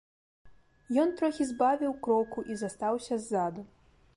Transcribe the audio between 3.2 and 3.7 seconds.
ззаду.